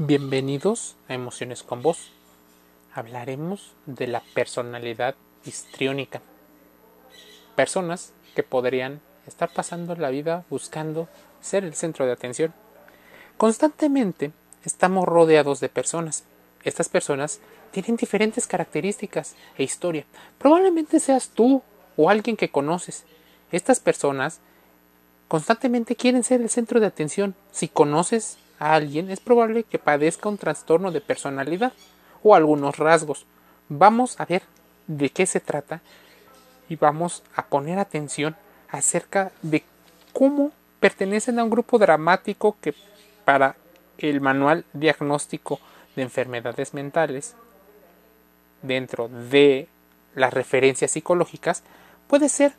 [0.00, 2.12] Bienvenidos a Emociones con Vos.
[2.94, 6.22] Hablaremos de la personalidad histriónica.
[7.56, 11.08] Personas que podrían estar pasando la vida buscando
[11.40, 12.54] ser el centro de atención.
[13.38, 14.30] Constantemente
[14.64, 16.22] estamos rodeados de personas.
[16.62, 17.40] Estas personas
[17.72, 20.04] tienen diferentes características e historia.
[20.38, 21.60] Probablemente seas tú
[21.96, 23.04] o alguien que conoces.
[23.50, 24.38] Estas personas
[25.26, 27.34] constantemente quieren ser el centro de atención.
[27.50, 31.72] Si conoces a alguien, es probable que padezca un trastorno de personalidad
[32.22, 33.26] o algunos rasgos.
[33.68, 34.42] Vamos a ver
[34.86, 35.80] de qué se trata
[36.68, 38.36] y vamos a poner atención
[38.70, 39.64] acerca de
[40.12, 42.74] cómo pertenecen a un grupo dramático que
[43.24, 43.56] para
[43.98, 45.60] el manual diagnóstico
[45.96, 47.34] de enfermedades mentales
[48.62, 49.68] dentro de
[50.14, 51.62] las referencias psicológicas
[52.06, 52.52] puede ser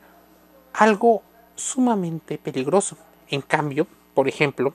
[0.72, 1.22] algo
[1.56, 2.96] sumamente peligroso.
[3.28, 4.74] En cambio, por ejemplo,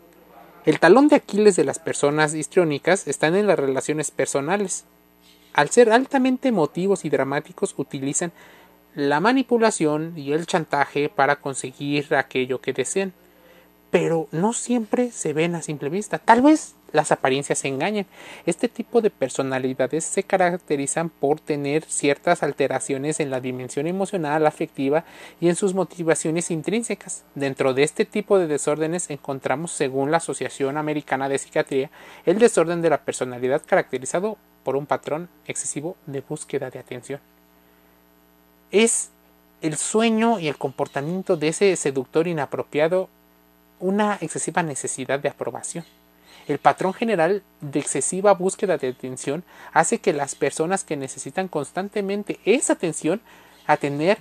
[0.65, 4.85] el talón de Aquiles de las personas histriónicas están en las relaciones personales.
[5.53, 8.31] Al ser altamente emotivos y dramáticos, utilizan
[8.95, 13.13] la manipulación y el chantaje para conseguir aquello que desean.
[13.91, 16.17] Pero no siempre se ven a simple vista.
[16.19, 18.05] Tal vez las apariencias engañan.
[18.45, 25.05] Este tipo de personalidades se caracterizan por tener ciertas alteraciones en la dimensión emocional, afectiva
[25.39, 27.23] y en sus motivaciones intrínsecas.
[27.35, 31.91] Dentro de este tipo de desórdenes encontramos, según la Asociación Americana de Psiquiatría,
[32.25, 37.19] el desorden de la personalidad caracterizado por un patrón excesivo de búsqueda de atención.
[38.71, 39.11] Es
[39.61, 43.09] el sueño y el comportamiento de ese seductor inapropiado
[43.79, 45.85] una excesiva necesidad de aprobación.
[46.47, 49.43] El patrón general de excesiva búsqueda de atención
[49.73, 53.21] hace que las personas que necesitan constantemente esa atención
[53.65, 54.19] a tener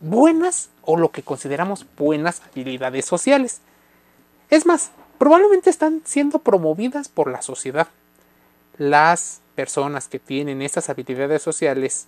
[0.00, 3.62] buenas o lo que consideramos buenas habilidades sociales.
[4.50, 7.88] Es más, probablemente están siendo promovidas por la sociedad.
[8.76, 12.06] Las personas que tienen esas habilidades sociales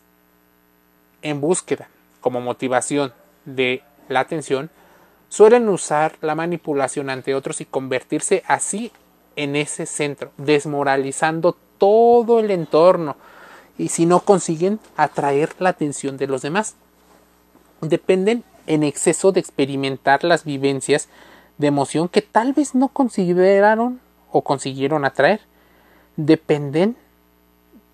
[1.22, 1.88] en búsqueda
[2.20, 3.14] como motivación
[3.46, 4.70] de la atención
[5.30, 8.92] suelen usar la manipulación ante otros y convertirse así
[9.38, 13.16] en ese centro, desmoralizando todo el entorno
[13.78, 16.74] y si no consiguen atraer la atención de los demás.
[17.80, 21.08] Dependen en exceso de experimentar las vivencias
[21.56, 24.00] de emoción que tal vez no consideraron
[24.32, 25.40] o consiguieron atraer.
[26.16, 26.96] Dependen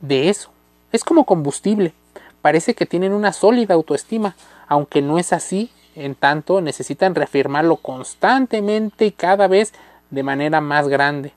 [0.01, 0.51] de eso.
[0.93, 1.93] Es como combustible.
[2.41, 4.35] Parece que tienen una sólida autoestima,
[4.67, 9.75] aunque no es así, en tanto necesitan reafirmarlo constantemente y cada vez
[10.11, 11.33] de manera más grande.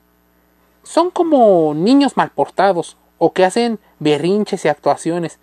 [0.82, 5.38] Son como niños mal portados o que hacen berrinches y actuaciones,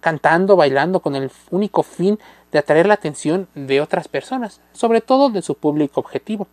[0.00, 2.18] cantando, bailando con el único fin
[2.52, 6.48] de atraer la atención de otras personas, sobre todo de su público objetivo.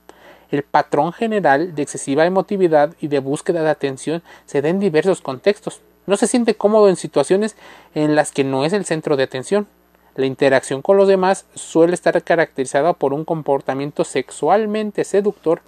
[0.52, 5.22] El patrón general de excesiva emotividad y de búsqueda de atención se da en diversos
[5.22, 5.82] contextos.
[6.06, 7.58] No se siente cómodo en situaciones
[7.96, 9.68] en las que no es el centro de atención.
[10.16, 15.62] La interacción con los demás suele estar caracterizada por un comportamiento sexualmente seductor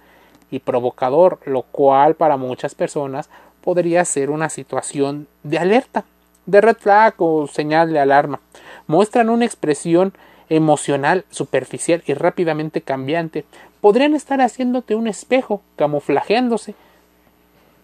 [0.50, 3.30] y provocador, lo cual para muchas personas
[3.60, 6.04] podría ser una situación de alerta,
[6.46, 8.40] de red flag o señal de alarma.
[8.86, 10.12] Muestran una expresión
[10.48, 13.44] emocional superficial y rápidamente cambiante.
[13.80, 16.74] Podrían estar haciéndote un espejo, camuflajeándose.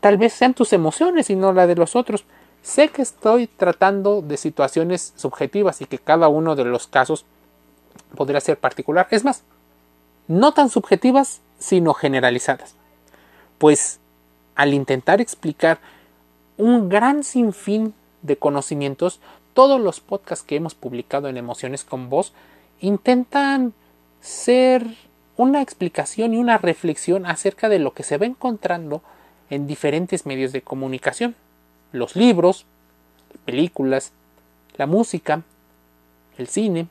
[0.00, 2.24] Tal vez sean tus emociones y no la de los otros.
[2.62, 7.24] Sé que estoy tratando de situaciones subjetivas y que cada uno de los casos
[8.16, 9.06] podría ser particular.
[9.10, 9.44] Es más,
[10.26, 12.74] no tan subjetivas sino generalizadas.
[13.58, 14.00] Pues
[14.54, 15.78] al intentar explicar
[16.56, 19.20] un gran sinfín de conocimientos,
[19.54, 22.32] todos los podcasts que hemos publicado en Emociones con Voz
[22.80, 23.72] intentan
[24.20, 24.86] ser
[25.36, 29.02] una explicación y una reflexión acerca de lo que se va encontrando
[29.50, 31.36] en diferentes medios de comunicación.
[31.92, 32.66] Los libros,
[33.44, 34.12] películas,
[34.76, 35.42] la música,
[36.38, 36.88] el cine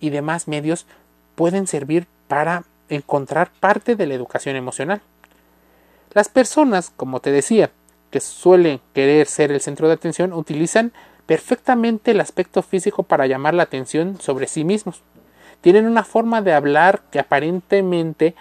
[0.00, 0.86] y demás medios
[1.34, 5.00] pueden servir para encontrar parte de la educación emocional.
[6.12, 7.70] Las personas, como te decía,
[8.10, 10.92] que suelen querer ser el centro de atención, utilizan
[11.26, 15.02] perfectamente el aspecto físico para llamar la atención sobre sí mismos.
[15.62, 18.34] Tienen una forma de hablar que aparentemente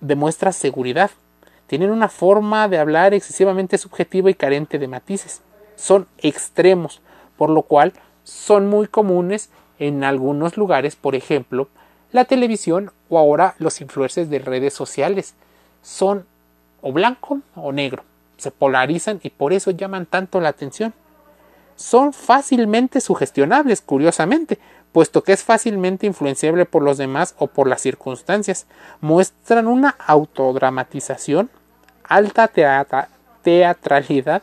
[0.00, 1.10] demuestra seguridad.
[1.66, 5.40] Tienen una forma de hablar excesivamente subjetiva y carente de matices.
[5.76, 7.00] Son extremos,
[7.38, 11.68] por lo cual son muy comunes en algunos lugares, por ejemplo,
[12.14, 15.34] la televisión o ahora los influencers de redes sociales
[15.82, 16.26] son
[16.80, 18.04] o blanco o negro,
[18.36, 20.94] se polarizan y por eso llaman tanto la atención.
[21.74, 24.60] Son fácilmente sugestionables, curiosamente,
[24.92, 28.68] puesto que es fácilmente influenciable por los demás o por las circunstancias.
[29.00, 31.50] Muestran una autodramatización,
[32.04, 32.48] alta
[33.42, 34.42] teatralidad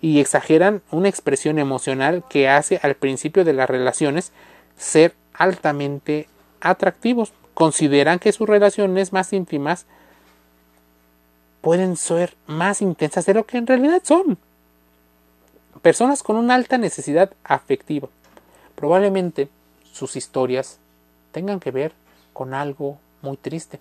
[0.00, 4.32] y exageran una expresión emocional que hace al principio de las relaciones
[4.78, 6.28] ser altamente
[6.64, 7.32] atractivos.
[7.54, 9.86] Consideran que sus relaciones más íntimas
[11.60, 14.38] pueden ser más intensas de lo que en realidad son.
[15.82, 18.08] Personas con una alta necesidad afectiva.
[18.74, 19.48] Probablemente
[19.92, 20.78] sus historias
[21.30, 21.92] tengan que ver
[22.32, 23.78] con algo muy triste.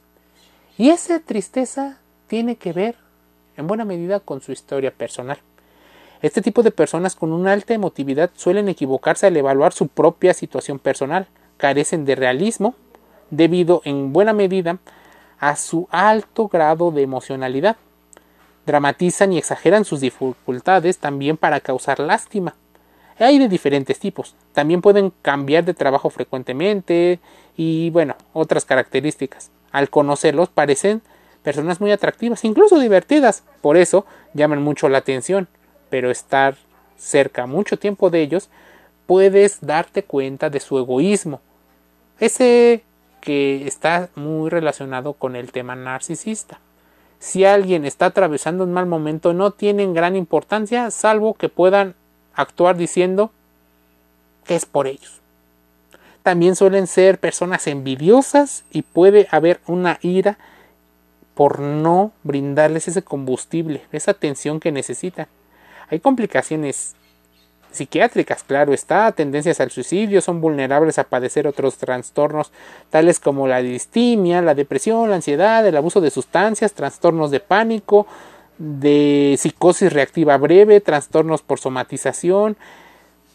[0.78, 1.98] Y esa tristeza
[2.28, 2.96] tiene que ver
[3.58, 5.40] en buena medida con su historia personal.
[6.22, 10.80] Este tipo de personas con una alta emotividad suelen equivocarse al evaluar su propia situación
[10.80, 11.28] personal,
[11.58, 12.76] carecen de realismo
[13.30, 14.78] debido en buena medida
[15.40, 17.76] a su alto grado de emocionalidad.
[18.66, 22.56] Dramatizan y exageran sus dificultades también para causar lástima.
[23.20, 24.36] Hay de diferentes tipos.
[24.54, 27.20] También pueden cambiar de trabajo frecuentemente
[27.58, 29.52] y bueno, otras características.
[29.72, 31.02] Al conocerlos parecen
[31.44, 33.44] personas muy atractivas, incluso divertidas.
[33.62, 35.48] Por eso llaman mucho la atención.
[35.90, 36.56] Pero estar
[36.98, 38.50] cerca mucho tiempo de ellos,
[39.06, 41.42] puedes darte cuenta de su egoísmo.
[42.20, 42.84] Ese
[43.22, 46.60] que está muy relacionado con el tema narcisista.
[47.20, 51.96] Si alguien está atravesando un mal momento, no tienen gran importancia, salvo que puedan
[52.34, 53.32] actuar diciendo
[54.44, 55.22] que es por ellos.
[56.22, 60.38] También suelen ser personas envidiosas y puede haber una ira
[61.34, 65.28] por no brindarles ese combustible, esa atención que necesitan.
[65.90, 66.96] Hay complicaciones
[67.74, 72.52] psiquiátricas, claro está, tendencias al suicidio, son vulnerables a padecer otros trastornos
[72.90, 78.08] tales como la distimia, la depresión, la ansiedad, el abuso de sustancias, trastornos de pánico,
[78.58, 82.56] de psicosis reactiva breve, trastornos por somatización.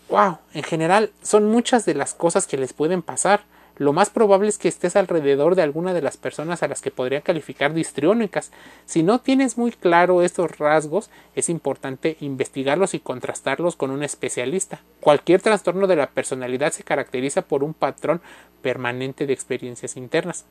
[0.08, 3.42] Wow, en general son muchas de las cosas que les pueden pasar
[3.78, 6.90] lo más probable es que estés alrededor de alguna de las personas a las que
[6.90, 8.50] podría calificar de histriónicas.
[8.86, 14.80] Si no tienes muy claro estos rasgos, es importante investigarlos y contrastarlos con un especialista.
[15.00, 18.20] Cualquier trastorno de la personalidad se caracteriza por un patrón
[18.62, 20.44] permanente de experiencias internas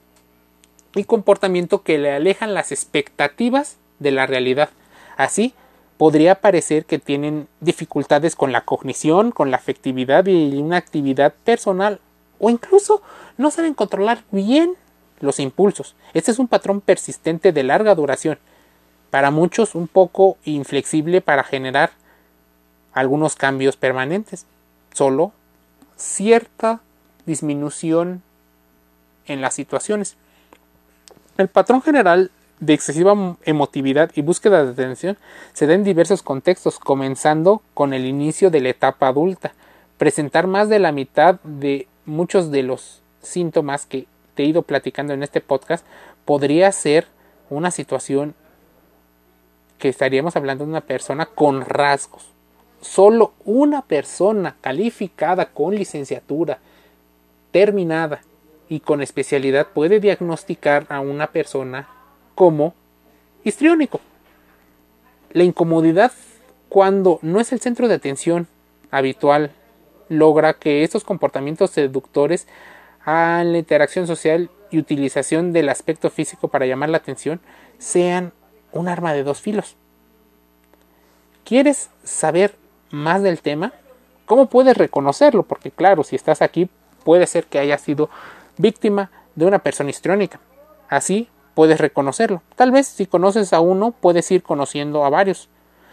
[0.95, 4.69] y comportamiento que le alejan las expectativas de la realidad.
[5.17, 5.53] Así,
[5.97, 11.99] podría parecer que tienen dificultades con la cognición, con la afectividad y una actividad personal
[12.39, 13.01] o incluso
[13.37, 14.75] no saben controlar bien
[15.19, 15.95] los impulsos.
[16.13, 18.39] Este es un patrón persistente de larga duración,
[19.09, 21.91] para muchos un poco inflexible para generar
[22.93, 24.45] algunos cambios permanentes,
[24.93, 25.31] solo
[25.95, 26.81] cierta
[27.25, 28.21] disminución
[29.25, 30.15] en las situaciones.
[31.37, 35.17] El patrón general de excesiva emotividad y búsqueda de atención
[35.53, 39.53] se da en diversos contextos, comenzando con el inicio de la etapa adulta.
[39.97, 45.13] Presentar más de la mitad de muchos de los síntomas que te he ido platicando
[45.13, 45.85] en este podcast
[46.25, 47.07] podría ser
[47.49, 48.33] una situación
[49.77, 52.25] que estaríamos hablando de una persona con rasgos.
[52.81, 56.59] Solo una persona calificada con licenciatura,
[57.51, 58.21] terminada
[58.69, 61.87] y con especialidad puede diagnosticar a una persona
[62.35, 62.73] como
[63.43, 63.99] histriónico.
[65.31, 66.11] La incomodidad
[66.69, 68.47] cuando no es el centro de atención
[68.91, 69.51] habitual
[70.09, 72.47] logra que estos comportamientos seductores
[73.05, 77.39] a la interacción social y utilización del aspecto físico para llamar la atención
[77.77, 78.33] sean
[78.71, 79.75] un arma de dos filos.
[81.45, 82.55] ¿Quieres saber
[82.91, 83.73] más del tema?
[84.25, 85.43] ¿Cómo puedes reconocerlo?
[85.43, 86.69] Porque claro, si estás aquí
[87.05, 88.09] puede ser que hayas sido
[88.57, 90.41] víctima de una persona histriónica.
[90.89, 92.41] Así puedes reconocerlo.
[92.55, 95.47] Tal vez si conoces a uno puedes ir conociendo a varios.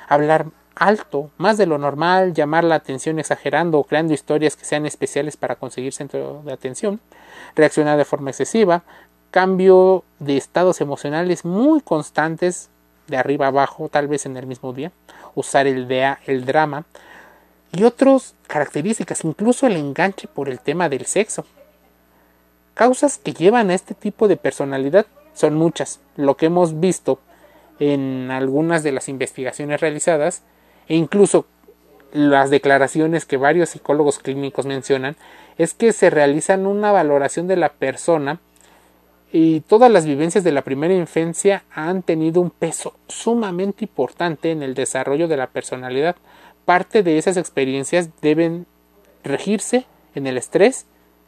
[0.08, 4.86] Hablar alto, más de lo normal, llamar la atención exagerando o creando historias que sean
[4.86, 7.00] especiales para conseguir centro de atención,
[7.54, 8.82] reaccionar de forma excesiva,
[9.30, 12.70] cambio de estados emocionales muy constantes
[13.06, 14.92] de arriba abajo, tal vez en el mismo día,
[15.34, 15.90] usar el,
[16.26, 16.84] el drama
[17.72, 21.44] y otras características, incluso el enganche por el tema del sexo.
[22.74, 26.00] Causas que llevan a este tipo de personalidad son muchas.
[26.16, 27.18] Lo que hemos visto
[27.78, 30.42] en algunas de las investigaciones realizadas
[30.88, 31.46] e incluso
[32.12, 35.16] las declaraciones que varios psicólogos clínicos mencionan
[35.58, 38.40] es que se realizan una valoración de la persona
[39.32, 44.62] y todas las vivencias de la primera infancia han tenido un peso sumamente importante en
[44.62, 46.14] el desarrollo de la personalidad.
[46.64, 48.66] Parte de esas experiencias deben
[49.24, 50.86] regirse en el estrés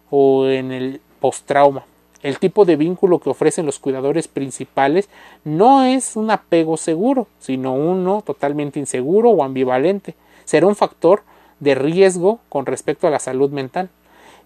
[0.08, 1.84] o en el postrauma.
[2.22, 5.08] El tipo de vínculo que ofrecen los cuidadores principales
[5.44, 10.14] no es un apego seguro, sino uno totalmente inseguro o ambivalente.
[10.44, 11.22] Será un factor
[11.60, 13.90] de riesgo con respecto a la salud mental.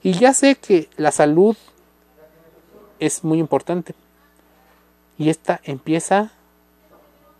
[0.02, 1.56] Y ya sé que la salud
[2.98, 3.94] es muy importante.
[5.18, 6.32] Y esta empieza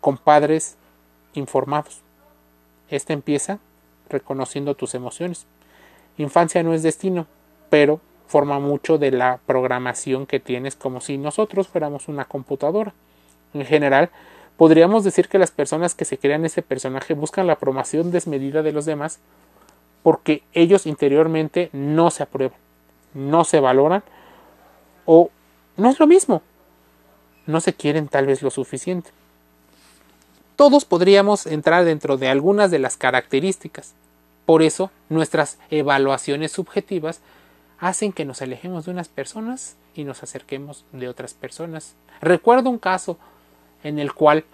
[0.00, 0.76] con padres
[1.34, 2.00] informados.
[2.88, 3.58] Este empieza
[4.08, 5.46] reconociendo tus emociones.
[6.18, 7.26] Infancia no es destino,
[7.70, 12.94] pero forma mucho de la programación que tienes como si nosotros fuéramos una computadora.
[13.52, 14.10] En general,
[14.56, 18.72] podríamos decir que las personas que se crean ese personaje buscan la aprobación desmedida de
[18.72, 19.18] los demás
[20.04, 22.58] porque ellos interiormente no se aprueban,
[23.14, 24.04] no se valoran
[25.06, 25.30] o
[25.76, 26.42] no es lo mismo,
[27.46, 29.10] no se quieren tal vez lo suficiente.
[30.54, 33.94] Todos podríamos entrar dentro de algunas de las características.
[34.46, 37.20] Por eso, nuestras evaluaciones subjetivas
[37.80, 41.94] hacen que nos alejemos de unas personas y nos acerquemos de otras personas.
[42.20, 43.18] Recuerdo un caso
[43.82, 44.44] en el cual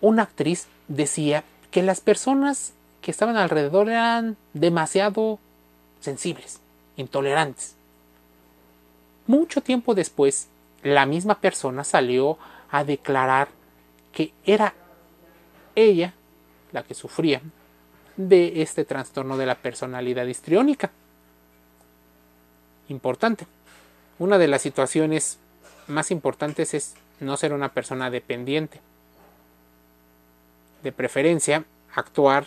[0.00, 2.72] una actriz decía que las personas
[3.02, 5.38] que estaban alrededor eran demasiado
[6.00, 6.60] sensibles,
[6.96, 7.74] intolerantes.
[9.26, 10.48] Mucho tiempo después,
[10.82, 12.38] la misma persona salió
[12.70, 13.48] a declarar
[14.12, 14.74] que era
[15.74, 16.14] ella
[16.72, 17.42] la que sufría
[18.16, 20.90] de este trastorno de la personalidad histriónica.
[22.88, 23.46] Importante.
[24.18, 25.38] Una de las situaciones
[25.86, 28.80] más importantes es no ser una persona dependiente.
[30.82, 31.64] De preferencia,
[31.94, 32.46] actuar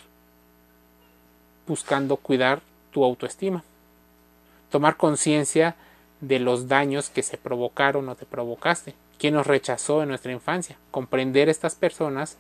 [1.68, 3.64] buscando cuidar tu autoestima.
[4.72, 5.76] Tomar conciencia
[6.22, 8.94] de los daños que se provocaron o te provocaste.
[9.18, 10.78] ¿Quién nos rechazó en nuestra infancia?
[10.92, 12.38] Comprender estas personas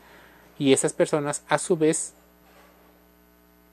[0.57, 2.13] y esas personas a su vez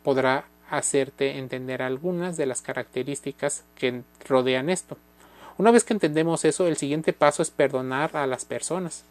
[0.03, 4.97] podrá hacerte entender algunas de las características que rodean esto.
[5.59, 9.05] Una vez que entendemos eso, el siguiente paso es perdonar a las personas.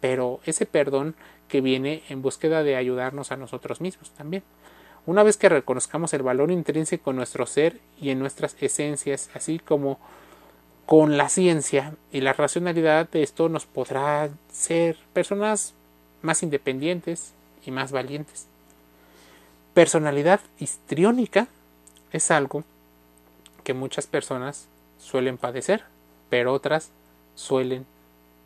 [0.00, 1.14] Pero ese perdón
[1.48, 4.42] que viene en búsqueda de ayudarnos a nosotros mismos también.
[5.06, 9.58] Una vez que reconozcamos el valor intrínseco en nuestro ser y en nuestras esencias, así
[9.58, 9.98] como
[10.86, 15.74] con la ciencia y la racionalidad de esto nos podrá ser personas
[16.20, 17.32] más independientes
[17.64, 18.49] y más valientes.
[19.74, 21.46] Personalidad histriónica
[22.10, 22.64] es algo
[23.62, 24.66] que muchas personas
[24.98, 25.84] suelen padecer,
[26.28, 26.90] pero otras
[27.36, 27.86] suelen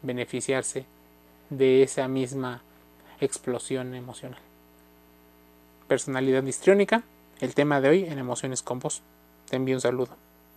[0.03, 0.85] beneficiarse
[1.49, 2.63] de esa misma
[3.21, 4.41] explosión emocional.
[5.89, 7.03] Personalidad histriónica,
[7.41, 9.01] el tema de hoy en Emociones con Vos.
[9.49, 10.24] Te envío un saludo.